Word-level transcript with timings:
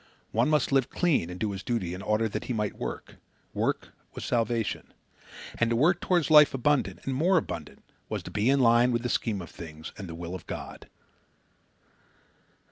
One 0.31 0.49
must 0.49 0.71
live 0.71 0.89
clean 0.89 1.29
and 1.29 1.39
do 1.39 1.51
his 1.51 1.61
duty 1.61 1.93
in 1.93 2.01
order 2.01 2.27
that 2.27 2.45
he 2.45 2.53
might 2.53 2.73
work. 2.79 3.17
Work 3.53 3.89
was 4.15 4.25
salvation. 4.25 4.95
And 5.59 5.69
to 5.69 5.75
work 5.75 5.99
toward 6.01 6.27
life 6.31 6.55
abundant, 6.55 7.01
and 7.05 7.13
more 7.13 7.37
abundant, 7.37 7.83
was 8.09 8.23
to 8.23 8.31
be 8.31 8.49
in 8.49 8.61
line 8.61 8.91
with 8.91 9.03
the 9.03 9.09
scheme 9.09 9.43
of 9.43 9.51
things 9.51 9.91
and 9.99 10.09
the 10.09 10.15
will 10.15 10.33
of 10.33 10.47
God. 10.47 10.87